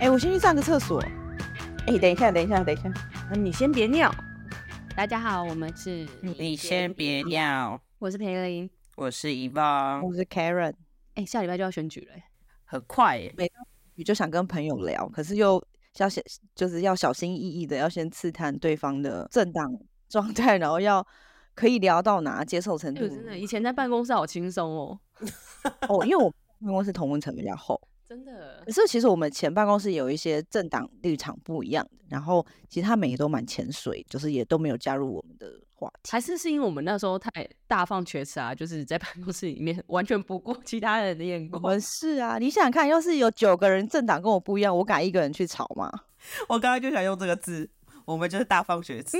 [0.00, 0.98] 哎、我先去上个厕所。
[1.86, 2.90] 哎、等一下，等一下，等一下。
[3.30, 4.10] 那你先别尿。
[4.96, 8.70] 大家好，我们是你先别尿，我是裴玲。
[8.96, 10.72] 我是遗忘，我是 Karen，
[11.16, 12.24] 哎、下礼拜就要选举了、欸，
[12.64, 13.34] 很快耶，
[13.94, 15.62] 你就想跟朋友聊，可是又
[15.98, 16.22] 要小，
[16.54, 19.70] 就是要小心翼翼的，要先刺探对方的政党
[20.08, 21.06] 状态，然后要
[21.54, 23.08] 可以聊到哪接受程度哎、。
[23.10, 24.98] 真的，以前在办公室好轻松哦，
[25.88, 27.78] 哦，因为我办公室同温层比较厚，
[28.10, 28.72] 真的可。
[28.72, 36.10] 是其实我们前办公室有一些政党立场不一样的，然后其实他们也都蛮潜水，就是也都没有加入我们的话题。
[36.10, 37.30] 还是是因为我们那时候太
[37.68, 41.62] 大放厥词啊，就是在办公室里面 完全不顾其他人的眼光。
[41.62, 45.88] 我们是啊，你想想看，要是有九个人政党跟我不一样，我敢一个人去吵吗？
[46.48, 47.70] 我刚刚就想用这个字，
[48.04, 49.18] 我们就是大放厥词，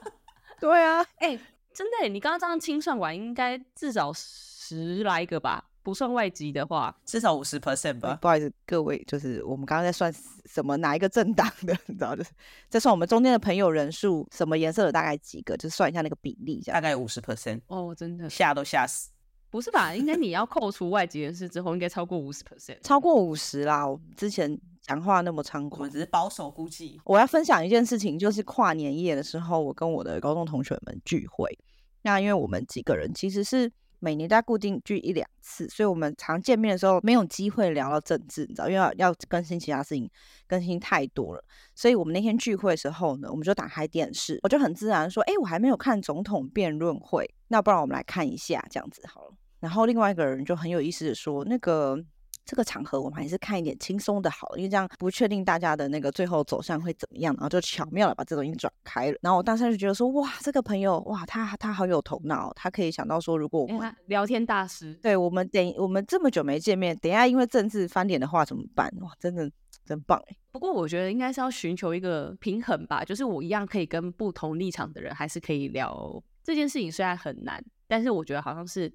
[0.58, 1.38] 对啊，哎、
[1.74, 6.92] 真的，你刚刚这样清算完，应该至少十来个吧，不算外籍的话。
[7.04, 8.18] 至少五十 percent 吧。
[8.20, 10.12] 不好意思，各位，就是我们刚刚在算
[10.46, 12.30] 什么哪一个政党的， 你知道，就是
[12.68, 16.76] 在算我们中间的朋友人数，什么颜色的大概几个，就算一下那个比例，这样。
[16.76, 19.10] 大概五十 percent，哦，真的吓都吓死。
[19.50, 19.94] 不是吧？
[19.94, 22.80] 应该你要扣除外籍人士之后，应该超过五十 percent。
[22.82, 25.90] 超过五十啦，我之前讲话那么猖狂我们。
[25.90, 31.56] 只是保守估计，我要分享一件事情，就是跨年夜的时候，我跟我的高中同学们聚会。
[32.02, 40.10] 那因为我们几个人其实是每年都要固定聚一两次，所以我们常见面的时候没有机会聊到政治，你知道，因为要要更新其他事情，
[40.46, 41.44] 更新太多了。
[41.74, 52.04] 所以我们那天聚会的时候呢，我们就打开电视，我就很自然说：“哎、我还没有看总统辩论会，那不然我们来看一下这样子好了。”然后另外一个人就很有意思的说：“那个。”
[52.44, 59.18] 这个场合我们还是看一点轻松的好了，因为这样不确定大家的那个最后走向会怎么样，然后就巧妙的把这东西转开了。
[59.22, 68.92] 然后我当时就觉得说，哇，这个朋友，哇，他他好有头脑，他可以想到说，如果我们、哎聊天大师，对我们等我们这么久没见面，等一下因为政治翻脸的话怎么办？
[69.00, 69.50] 哇，真的
[69.86, 70.36] 真棒哎！
[70.52, 78.92] 不过我觉得应该是要寻求一个平衡吧，就是我一样可以跟不同立场的人还是可以聊这件事情，虽然很难，但是我觉得好像是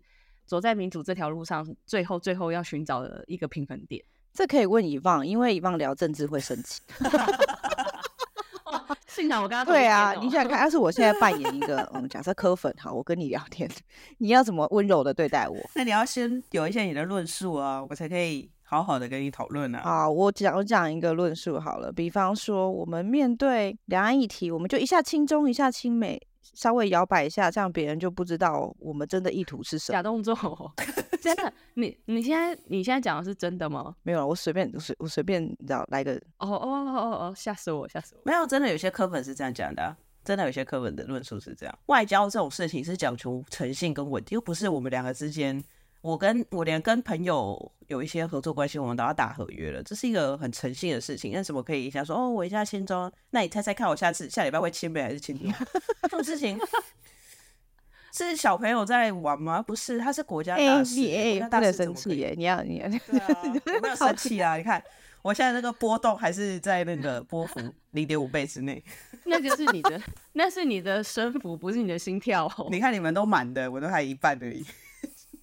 [0.49, 4.03] 走在民主这条路上，最后最后要寻找的一个平衡点。
[4.33, 6.81] 这可以问以望，因为以望聊政治会生气。
[9.07, 13.69] 幸好我跟他对啊，你想想看，要是我现在扮演一个嗯，假设柯粉，好，我跟你聊天，
[14.19, 15.55] 你要怎么温柔的对待我？
[15.75, 19.81] 那你要先有一些你的论述啊，我才可以好好的跟你讨论啊。
[19.83, 29.94] 好，我讲我讲一个论述好了，比方说我们面对两岸议题，我们就一下亲中，一下亲美，稍微摇摆一下，这样别人就不知道我们真的意图是什么。
[29.94, 30.72] 假动作哦，
[31.22, 33.95] 真的，你你现在你现在讲的是真的吗？
[34.03, 38.22] 没有，我随便我随我随便，你知道来个哦哦哦哦哦，吓死我，吓死我！
[38.25, 41.79] 没有，真的有些课本是这样讲的啊、真的有些课本的论述是这样。
[41.88, 45.61] 外交这种事情是讲求诚信跟稳定，又不是我们两个之间，
[46.01, 51.31] 我跟我连跟朋友有一些合作关系，我们都要打合约了，这是一个很诚信的事情。
[51.33, 55.51] 那怎么可以一下说哦，我一下签中，那你猜猜看，我下次下礼拜会亲美还是亲中？
[56.03, 56.57] 这种事情
[58.11, 59.61] 是小朋友在玩吗？
[59.61, 63.27] 不是，他是国家哎、大事，国家大事怎么可以生气耶，你要你要对啊，
[63.75, 64.55] 我没有生气啊！
[64.55, 64.83] 你看，
[65.21, 67.59] 我现在那个波动还是在那个波幅
[67.91, 68.83] 零点五倍之内。
[69.25, 70.01] 那就是你的，
[70.33, 72.67] 那是你的升幅，不是你的心跳哦。
[72.71, 74.66] 你看你们都满的，我都还一半而已。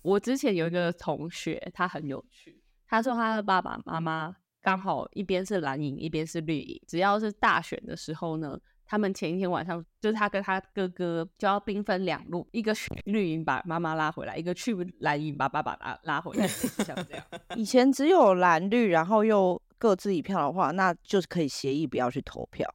[0.07, 8.59] 我之前有一个同学，他很有趣，他说他的爸爸妈妈刚好一边是蓝营，一边是绿营，只要是大选的时候呢。
[8.89, 17.25] 他们前一天晚上，就是他跟他哥哥就要兵分两路，一个去绿营把妈妈拉回来，一个去蓝营把爸爸拉拉回来，像这样。
[17.59, 22.73] 以前只有蓝绿，然后又各自一票的话，那就是可以协议不要去投票。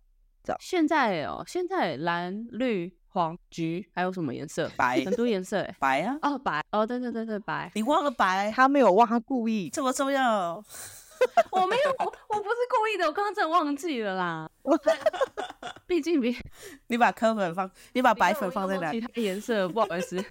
[0.59, 4.69] 现在哦，现在蓝绿黄橘还有什么颜色？
[4.75, 5.75] 白很多颜色哎。
[5.79, 7.71] 白啊，哦，白哦，对对对对，白。
[7.75, 9.69] 你忘了白，他没有忘，他故意。
[9.69, 10.63] 这么重要？
[11.51, 14.49] 我没有，我我不是故意的，我刚刚真的忘记了啦。
[15.85, 16.33] 毕竟别
[16.87, 18.91] 你把科粉放，你把白粉放在哪？
[18.91, 20.23] 其他颜色，不好意思。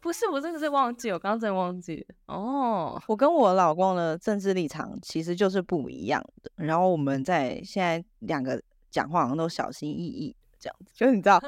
[0.00, 2.34] 不是，我真的是忘记，我刚刚真的忘记了。
[2.34, 8.60] 哦，我跟我老公的政治立场其实就是不一样的，然后我们在现在两个
[8.90, 11.40] 讲话好像都小心翼翼的这样子，就是你知道，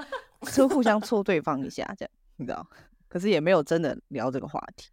[0.53, 2.67] 就互相戳对方一下这样，你知道，
[3.09, 4.89] 可是也没有真的聊这个话题。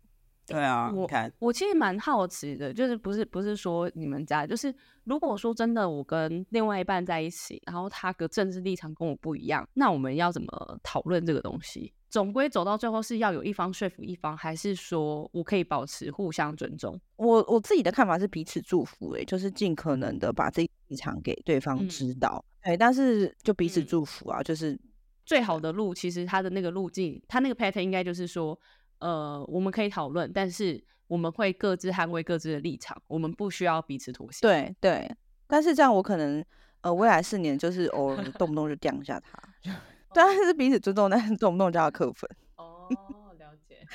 [0.48, 4.72] 对啊，我你看，我其实蛮好奇的，就是不是不是说你们家，就是
[5.04, 11.92] 如果说真的我跟另外一半在一起，然后他的政治立场跟我不一样，那我们要怎么讨论这个东西？
[12.12, 17.00] 总归走到最后是要有一方说服一方，还是说我可以保持互相尊重？
[17.16, 24.80] 我我自己的看法是彼此祝福、欸，就是尽可能的把自己立场给对方嗯知道，对，但是就彼此嗯祝福啊，就是
[25.26, 28.58] 最好的路，其实它的那个路径，它那个 pattern 应该就是说，
[29.00, 35.12] 呃，我们可以讨论，但是我们会各自捍卫各自的立场，我们不需要彼此妥协。，对对
[35.48, 36.44] 但是这样我可能
[36.82, 39.72] 呃未来四年就是偶尔 动不动就降一下他，就
[40.14, 42.30] 当然是彼此尊重，但是动不动就要 扣分。
[42.58, 42.88] 哦，
[43.38, 43.86] 了解。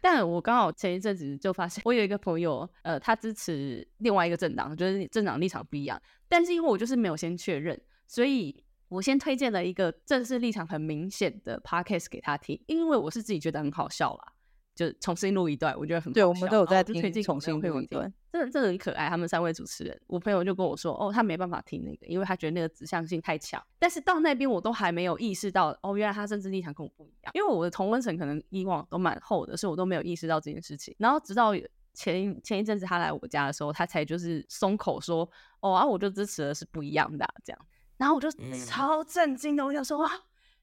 [0.00, 6.00] 但我刚好前一阵子就发现，我有一个朋友，呃，他支持另外一个政党，就是政党立场不一样。
[6.28, 14.32] 但是因为我就是没有先确认，所以我先推荐了一个正式立场很明显的 podcast 给他听，因为我是自己觉得很好笑啦。
[14.74, 19.08] 就重新录一段，我觉得很对，我们都有在推荐重新录一段，真的真的很可爱。
[19.08, 23.60] 他们三位主持人，我朋友就跟我说，哦，他没办法听那个，因为他觉得那个指向性太强。
[23.80, 27.32] 但是到那边我都还没有意识到，哦，原来他政治立场跟我不一样。
[27.34, 30.94] 因为我的同温层可能以往都蛮厚的，所以我都没有意识到这件事情。
[30.98, 31.52] 然后直到
[31.92, 37.66] 前前一阵子他来我家的时候，他才就是松口说，哦啊，我就支持的是不一样的这样。
[37.98, 38.30] 然后我就
[38.64, 40.10] 超震惊的，我想说，哇，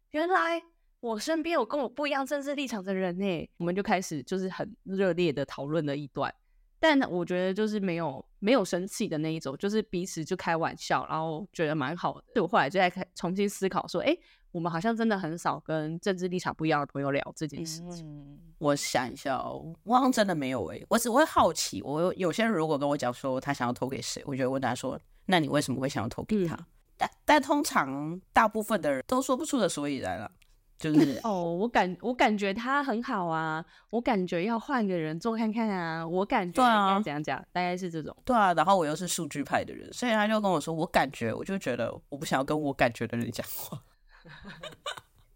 [0.10, 0.64] 原来。
[1.02, 6.34] 我身边有跟我不一样政治立场的人呢，我们就开始就是很热烈的讨论了一段，
[6.80, 12.24] 但我觉得就是没有没有生气的那一种，就是彼此就开玩笑，然后觉得蛮好的。
[12.34, 14.18] 就我后来就在开重新思考说，哎，
[14.52, 18.40] 我们好像真的很少跟政治立场不一样的朋友聊这件事情。
[18.58, 26.58] 我想一下哦，我好像真的没有哎，我只会好奇，我有些人如果跟我讲说他想要投给谁，我就问他说，那你为什么会想要投给他？
[26.97, 30.31] 但但通常大部分的人都说不出的所以然了。
[30.77, 38.13] 就是 哦，我感我感觉他很好啊，我感觉要换个人做看看啊，我感觉应该怎样讲，大概是这种。
[38.25, 43.81] 对啊，然后我又是数据派的人，所以他就跟我说，我感觉，我就觉得我不想要跟我感觉的人讲话，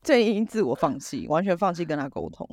[0.03, 2.45] 这已经自我放弃，完全放弃跟他沟通。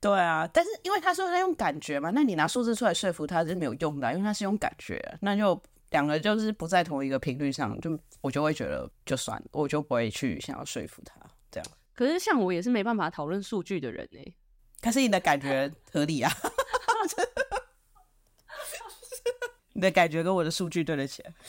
[0.00, 11.14] 对啊，但是因为他说他用感觉嘛，那你拿数字出来说服他是没有用的，因为他是用感觉，那就两个就是不在同一个频率上，就我就会觉得就算了，我就不会去想要说服他
[11.50, 11.70] 这样。
[11.94, 14.34] 可是像我也是没办法讨论数据的人呢。
[14.80, 16.30] 可是你的感觉合理啊，
[19.72, 21.32] 你的感觉跟我的数据对得起来。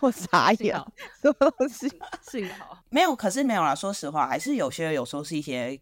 [0.00, 0.76] 我傻眼，
[1.20, 1.88] 什么东西？
[2.22, 3.74] 幸好 没有，可是没有啦。
[3.74, 5.80] 说实话，还是有些有时候是一些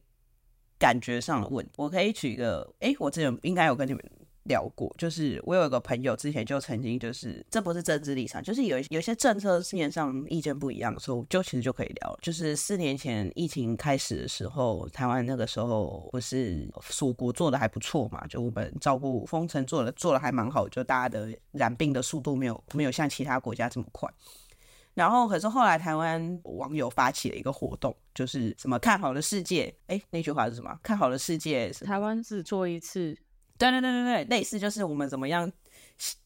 [0.79, 1.73] 感觉上的问题。
[1.77, 4.03] 我可以举一个，哎，我之前应该有跟你们。
[4.49, 12.19] 聊过，就是我有一个朋友之前就曾经就是，这不是政治立场，就是有有些政策面上意见不一样的时候，就其实就可以聊。
[12.23, 24.09] 就是四年前疫情开始的时候，台湾那个时候不是蜀国做的还不错嘛，就我们照顾封城做的做的还蛮好，就大家的染病的速度没有没有像其他国家这么快。
[24.95, 30.79] 然后可是后来台湾网友发起了一个活动，就是什么看好了世界，哎，那句话是什么？
[30.83, 33.15] 看好了世界，台湾只做一次。
[33.59, 35.51] 对对对对对，类似就是我们怎么样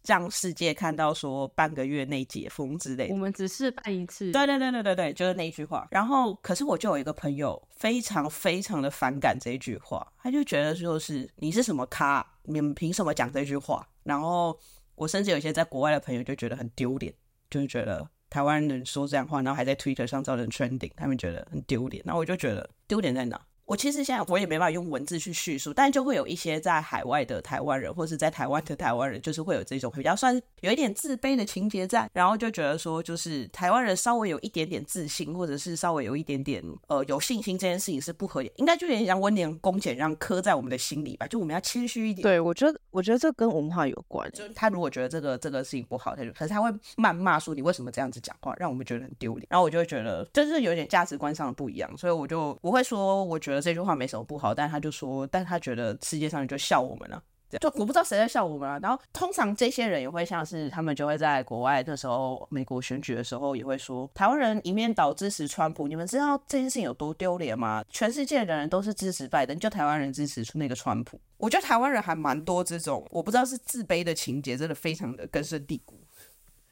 [0.06, 3.14] 让世界看到说半个月内解封之类的。
[3.14, 4.32] 我们只是办一次。
[4.32, 5.86] 对对对对对对，就是那句话。
[5.90, 13.86] 然后，可是我就有一个朋友非常非常的反感这句话，他就觉得就是你是什么咖，你们凭什么讲这句话？
[14.02, 14.58] 然后
[14.96, 17.14] 我甚至有些在国外的朋友就觉得很丢脸，
[17.48, 22.02] 就是觉得台湾人说这样话，然后还在 Twitter 上造成 trending，他们觉得很丢脸。
[22.04, 23.40] 那我就觉得丢脸在哪？
[23.70, 42.24] 我其实现在我也没办法用文字去叙述，但就会有一些在海外的台湾人，或是在台湾的台湾人，就是会有这种比较算有一点自卑的情节在，然后就觉得说，就是台湾人稍微有一点点自信，或者是稍微有一点点呃有信心，这件事情是不合理，应该就有点像温良恭俭让刻在我们的心里吧，就我们要谦虚一点。
[42.24, 44.28] 对，我觉得我觉得这跟文化有关。
[44.32, 49.46] 就是他如果觉得这个这个事情不好，他就可是他会谩骂说你为什么这样子讲话，让我们觉得很丢脸。
[49.48, 54.36] 然后我就会觉得就是有点价值观上的不一样，所以我就我会说我觉得这句话没什么不。
[54.36, 57.22] 好，但他就说，但他觉得世界上就笑我们了，
[57.60, 58.78] 就我不知道谁在笑我们啊。
[58.80, 67.84] 然后通常这些人也会像是他们就会在国外那时候美国选举的时候也会说，台湾人一面倒支持川普，你们知道这件事情有多丢脸吗？
[67.90, 71.20] 全世界的人都是支持拜登，就台湾人支持出那个川普。
[71.36, 76.00] 我觉得台湾人还蛮多这种，我不知道是自卑的情节，真的非常的根深蒂固，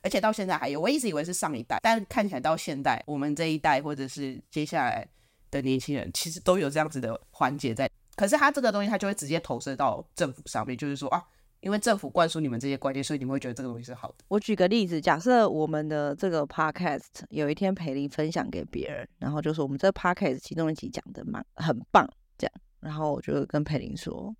[0.02, 0.80] 而且到现在还有。
[0.80, 5.06] 我一直以为是上一代，但看起来到现代，我们这一代或者是接下来。
[5.50, 11.22] 的年轻人其实都有这样子的环节在，可是他这个东西他就会直接投射到政府上面，就是说啊，
[11.60, 14.16] 因为政府灌输你们这些观念，所以你们会觉得这个东西是好的。
[14.28, 24.34] 我举个例子，假设我们的这个 podcast 有一天培林分享给别人，然后就说我们这 podcast 其中一集讲的蛮很棒，这样，然后我就跟培林说，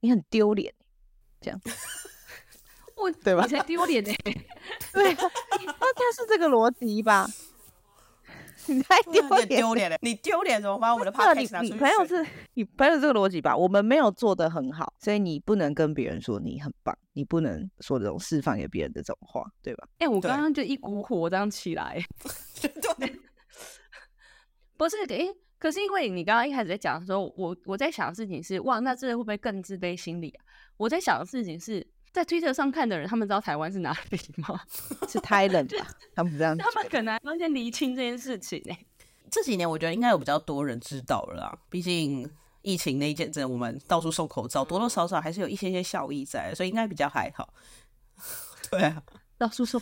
[0.00, 0.72] 你很丢脸，
[1.40, 1.60] 这样，
[2.96, 3.44] 我对吧？
[3.44, 4.12] 你才丢脸呢，
[4.92, 7.28] 对，那他是这个逻辑吧？
[8.68, 9.96] 你太丢脸，丢脸了！
[10.02, 11.72] 你丢脸怎么把我们的 podcast 拿出去？
[11.72, 13.56] 你朋友是你朋友这个逻辑吧？
[13.56, 19.86] 我们没有做的很好，所以你不能跟别人说你很棒，你不能说这种释放给别人的这种话，对吧？
[19.98, 21.98] 哎，我刚刚就一股火这样起来，
[22.98, 23.16] 对，
[24.76, 25.26] 不是，哎，
[25.58, 30.44] 可是因为你刚刚一开始在讲的时候，我我在想的事情是，哇，那这会不会更自卑心理啊？
[30.76, 31.86] 我在想的事情是。
[32.16, 34.58] 在推特上看的人，他们知道台湾是哪里吗？
[35.06, 35.86] 是 Thailand 吧？
[36.14, 38.74] 他们这样 他们可能要先厘清这件事情呢、
[39.30, 42.26] 这几年我觉得应该有比较多人知道了啦，毕竟
[42.62, 47.52] 疫情那一阵子我们到处送口罩，多多少少还是有一些些效益在，所以应该比较还好。
[48.70, 49.02] 对啊，
[49.36, 49.78] 到处送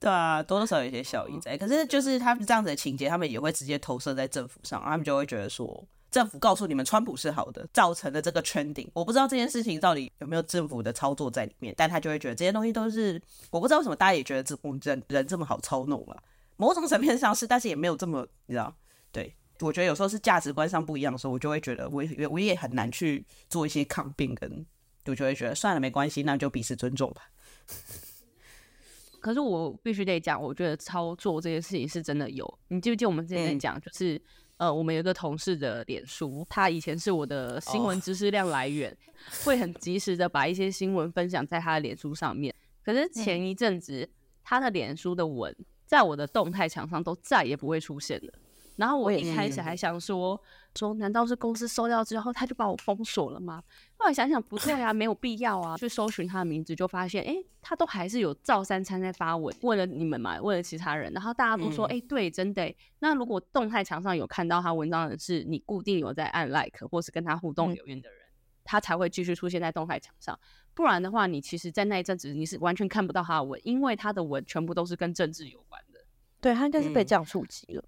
[0.00, 1.56] 对啊，多多少少有一些效益在。
[1.56, 5.86] 可是就是他们这样子的情节，他们也会直接投射在政府上，他们就会觉得说。
[6.10, 8.88] 政府告诉你们川普是好的，造成了这个 trending。
[8.92, 16.22] 我不知道这件事情到底有没有政府的操作在里面，但他就会觉得这些东西都是我不知道为什么大家也觉得这我们人人这么好操弄了。
[16.56, 18.74] 某种层面上是，但是也没有这么你知道。
[19.12, 24.66] 对，我觉得有时候是价值观上不一样的时候，我就会觉得我也我也很难去做一些抗辩，跟
[25.06, 27.30] 我就会觉得算了，没关系，那就彼此尊重吧。
[29.20, 32.58] 可是我必须得讲，我觉得操作这件事情是真的有。
[32.68, 34.20] 你记不记得我们之前讲，就是、
[34.58, 38.96] 呃，我们有一个同事的脸书，他以前是我的新闻知识量来源，
[39.44, 42.54] 会很及时的把一些新闻分享在他的脸书上面。
[42.84, 44.08] 可是前一阵子，
[44.42, 45.54] 他的脸书的文
[45.86, 48.32] 在我的动态墙上都再也不会出现了。
[48.78, 50.40] 然后我一开始还想说，
[50.76, 53.60] 说难道是公司收掉之后他就把我封锁了吗？
[53.96, 55.76] 后来想想不对啊，没有必要啊。
[55.76, 61.12] 去搜寻他的名字，就发现哎、诶他都还是有照三餐在发文，为了你们嘛，为了其他人。
[61.12, 62.76] 然后大家都说哎、诶对，真的诶。
[63.00, 68.18] 那如果动态墙上有看到他文章的是你固定有在按 like 或是跟他互动嗯留言的人，
[68.62, 70.38] 他才会继续出现在动态墙上。
[70.72, 75.98] 不然的话，你其实，在那一阵子你是完全看不到他的文，因为他的文全部都是跟政治有关的。
[76.40, 77.82] 对他应该是被嗯这样触及了。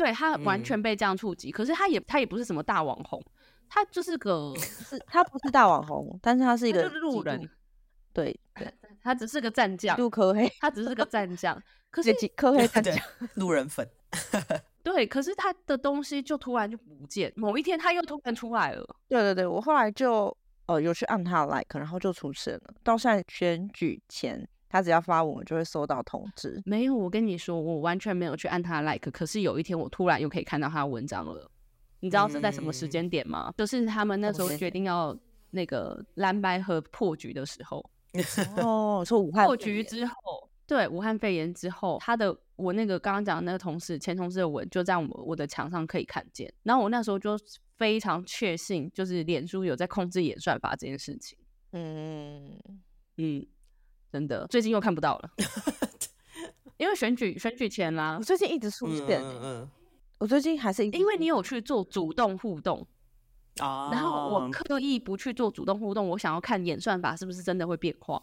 [0.00, 3.22] 对他完嗯全被这样触及，可是他也他也不是什么大网红，
[3.68, 7.38] 他就是个 是他不是大网红，但是他是一个他就是路人，
[8.14, 8.72] 对对，
[9.04, 11.62] 他只是个战将极，度科黑，他只是个战将。
[11.90, 12.96] 可是这极科黑战将。，
[13.34, 13.86] 路人粉。
[14.82, 18.96] 对，可是他的东西就突然就不见，某一天他又突然出来了。
[19.08, 22.74] 对对对，我后来就呃有去按他的 like，然后就出现了。
[22.82, 26.62] 到现在选举前，他只要发文，我就会收到通知。
[26.64, 31.50] 没有，我跟你说，我完全没有去按他的 like，可是有一天我突然又可以看到他的文章了。
[32.02, 33.52] 你知道是在什么时嗯间点吗？
[33.58, 35.14] 就是他们那时候决定要
[35.50, 37.84] 那个蓝白河破局的时候，
[38.56, 46.50] 哦，说武汉破局之后，对武汉肺炎之后，他的我那个刚刚讲的那个同事前同事的文就在我我的墙上可以看见。
[46.62, 47.36] 然后我那时候就
[47.76, 51.36] 非常确信，就是脸书有在控制演算法这件事情。
[51.72, 52.58] 嗯，
[53.18, 53.46] 嗯，
[54.12, 55.30] 真的，最近又看不到了，
[56.78, 59.70] 因为选举选举前啦我，最近一直出嗯现、嗯嗯
[60.18, 62.86] 我最近还是因为你有去做主动互动，
[63.58, 68.22] 啊，然后我刻意不去做主动互动，我想要看演算法是不是真的会变化，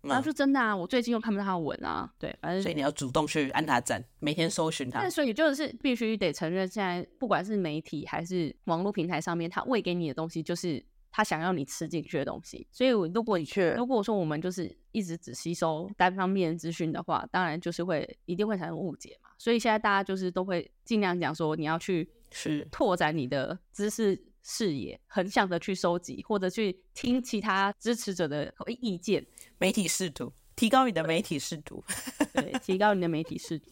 [0.00, 5.08] 然后嗯就真的啊，我最近又看不到他的文啊，对，反正所以你要主动去按他赞，每天搜寻他但。
[5.08, 12.66] 所以就是必须得承认，现在不管是媒体还是网络平台上面，他喂给你的东西就是他想要你吃进去的东西。
[12.72, 19.30] 所以我如果你去如果说我们就是一直只吸收单方面资讯的话，当然就是会一定会产生误解嘛。
[19.38, 29.24] 所以现在大家就是都会尽量讲说，你要去是拓展你的知识视野，横向的去收集，或者去听其他支持者的意见，
[29.58, 31.84] 媒体视图，提高你的媒体视图。
[32.32, 33.70] 对，提高你的媒体视图，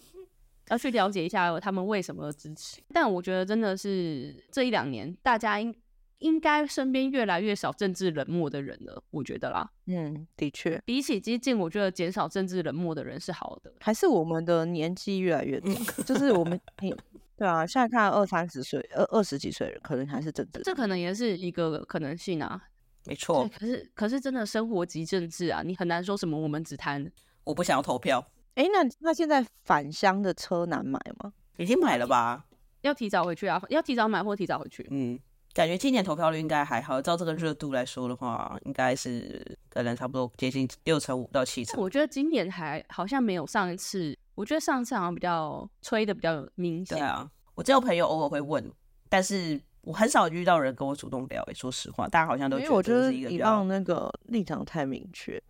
[0.68, 2.80] 要去了解一下他们为什么支持。
[2.92, 5.74] 但我觉得真的是这一两年，大家应
[6.20, 9.02] 应该身边越来越少政治冷漠的人了。
[9.10, 13.72] 我觉得啦，嗯，的确，比起激进，我觉得减少政治冷漠的人是好的。
[13.80, 15.72] 还是我们的年纪越来越大，
[16.06, 16.94] 就是我们你
[17.36, 20.60] 对啊，现在看二三十岁、二二十几岁人，可能还是政治。
[20.62, 22.60] 这可能也是一个可能性啊。
[23.02, 27.10] 对，没错，可是可是真的生活即政治啊，你很难说什么我们只谈
[27.44, 28.24] 我不想要投票，
[28.56, 31.32] 哎，那那现在返乡的车难买吗？
[31.56, 32.44] 已经买了吧？
[32.82, 34.86] 要提早回去啊，要提早买或提早回去。
[34.90, 35.18] 嗯，
[35.52, 41.80] 感觉今年投票率应该还好，照这个热度来说的话，应该是可能差不多接近六成五到七成。
[41.80, 46.96] 我觉得今年还好像没有上一次，我觉得上一次好像比较吹的比较明显。
[46.96, 48.72] 对啊，我只有朋友偶尔会问，
[49.08, 51.54] 但是我很少遇到人跟我主动聊、欸。
[51.54, 55.42] 说实话，大家好像都因为我觉得是一个比较以棒那个立场太明确，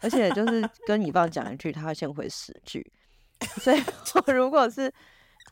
[0.00, 2.86] 而且就是跟你棒讲一句，他会先回十句，
[3.62, 3.82] 所以
[4.26, 4.92] 我如果是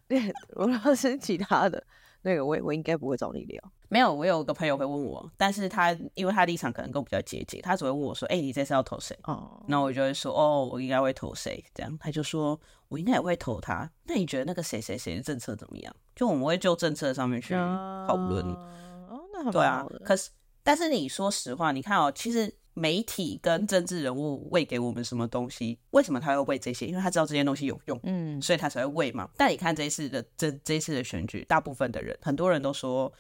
[0.06, 1.82] 对， 如果是其他的
[2.26, 3.62] 那个，我也我应该不会找你聊。
[3.88, 4.12] 没有。
[4.12, 15.96] 我有个朋友会问我，但是他因为他立场可能跟我比较接近，他只会问我说：“哎、你这次要投谁？”哦，那我就会说：“哦，我应该会投谁？”这样他就说：“我应该也会投他。”那你觉得那个谁谁谁的政策怎么样？
[16.16, 18.44] 就我们会就政策上面去讨论。
[18.44, 20.30] 哦，那还对啊可是
[20.64, 25.78] 但是你说实话，你看哦，其实媒体跟政治人物喂给我们什么东西？
[25.92, 26.86] 为什么他要喂这些？
[26.86, 29.26] 因为他知道这些东西有用，嗯，所以他才会喂嘛。
[29.34, 33.10] 但你看这一次的这这一次的选举，大部分的人，很多人都说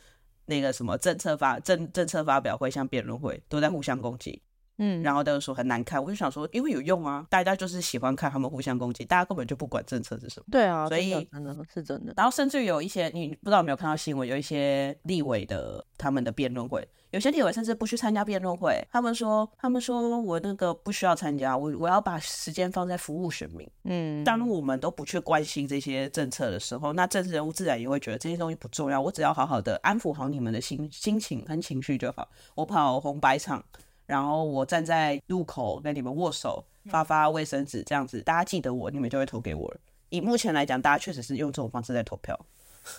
[0.44, 4.42] 那个什么政策发政政策发表会像辩论会，都在互相攻击。
[4.78, 6.02] 嗯，然后都说很难看。
[6.02, 10.46] 我就想说，因为有用啊，大家就是喜欢看他们互相攻击，大家根本就不管政策是什么。
[10.50, 12.14] 对啊，所以真的真的是真的。
[12.16, 23.68] 然后甚至有一些你不知道有没有看到新闻，有一些立委的他们的辩论会，有些立委甚至不去参加辩论会，他们说他们说我那个不需要参加，我我要把时间放在服务选民。
[23.84, 32.28] 嗯，当我们都不去关心这些政策的时候，那政治人物自然也会觉得这些东西不重要，我只要好好的安抚好你们的心心情跟情绪就好。
[32.54, 33.64] 我跑红白场，
[34.06, 39.80] 然后我站在路口跟你们握手，发发卫生纸，这样子大家记得我，你们就会投给我了。
[40.08, 42.38] 以目前来讲，大家确实是用这种方式在投票。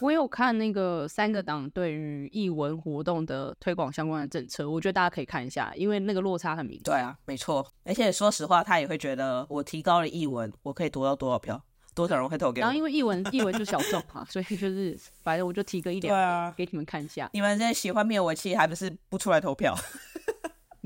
[0.02, 6.84] 我有看那个三个党对于译文活动的推广相关的政策，我觉得大家可以看一下，因为那个落差很明显。
[6.84, 7.66] 对啊，没错。
[7.86, 11.64] 而且说实话，他也会觉得我提高了译文，我可以夺到多少票，
[11.96, 12.76] 多少人会投给我然后。
[12.76, 19.74] 因为译文译文就小众嘛， 所以就是反正我就提个一点对啊，给你们看一下，你们这喜欢灭我气，还不是不出来投票？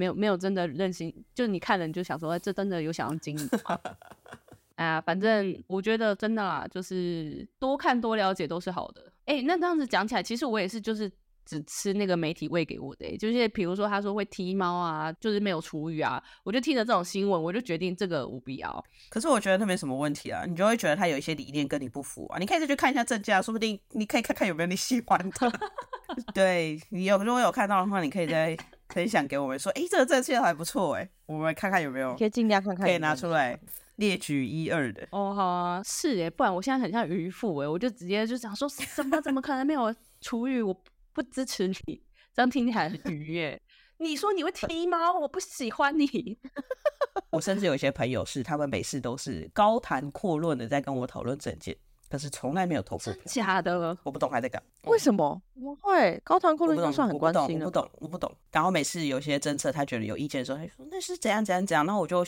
[0.01, 3.79] 没有没有真的任性，就你看了你就想说，哎这真的有想要经营吗？
[4.77, 9.13] 哎呀，反正我觉得真的啦，就是多看多了解都是好的。
[9.25, 11.11] 哎、那这样子讲起来，其实我也是就是
[11.45, 18.83] 只吃那个媒体喂给我的、欸，就是比如说他说会踢猫啊，就是没有厨余啊，我就听着这种新闻，我就决定这个我不要。
[19.09, 25.51] 可是我觉得那没什么问题啊，你就会觉得他有一些理念跟你不符啊，你可以再去看一下正价，说不定你可以看看有没有你喜欢的。
[26.33, 28.57] 对你有如果有看到的话，你可以再
[28.93, 33.29] 分享给我们说，诶，这个正价还不错哎，我们看看有没有可以尽量看看，可以拿出。
[33.31, 33.59] 来
[33.97, 35.07] 列举一二的。
[35.11, 40.61] 哦，好啊，是哎，不然我现在很像渔夫哎，我就直接就想说，怎么怎么可能没有厨余？
[40.61, 40.75] 我
[41.13, 42.01] 不支持你，
[42.33, 43.61] 这样听起来很愚耶。
[43.97, 46.39] 你说你会踢猫，我不喜欢你。
[47.29, 51.77] 我甚至有一些朋友是，他们每次都是高谈阔论的在跟我讨论政见，
[52.11, 53.23] 可是从来没有投过票。
[53.25, 54.61] 假的，我不懂还在干。
[54.83, 55.41] 为什么？
[55.55, 57.65] 我会高谈阔论算很关心的。
[57.65, 58.35] 我不懂，我不懂。
[58.51, 62.25] 然后每次有些政策他觉得有意见的时候，他就说那是怎样怎样怎样，然后我就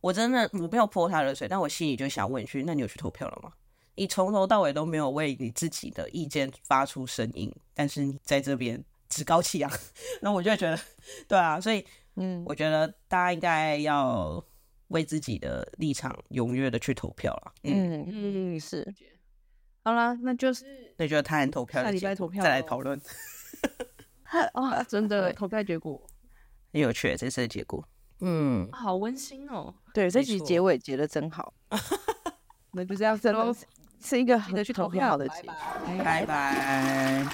[0.00, 3.52] 我真的我没有泼他热水，但我心里就想问一句：那你有去投票了吗？
[3.96, 9.70] 你从头到尾都没有为你自己的意见发出声音，但是你在这边趾高气扬，
[10.22, 10.78] 那我就会觉得，
[11.26, 14.42] 对啊，所以嗯，我觉得大家应该要
[14.88, 17.52] 为自己的立场踊跃的去投票了。
[17.64, 18.94] 嗯，嗯，嗯，是。
[19.88, 20.66] 好啦，那就是
[20.98, 23.00] 那就谈投票下礼拜投票再来讨论，
[24.52, 25.98] 啊，真的 投票结果
[26.72, 27.82] 很有趣这次的结果。
[28.20, 29.74] 嗯，好温馨哦。
[29.94, 31.54] 对，这集结尾结的真好。
[32.72, 33.64] 那就这样，真的都是
[34.00, 35.42] 是一个记很得去投票很好的结。
[35.44, 37.26] 拜拜拜拜。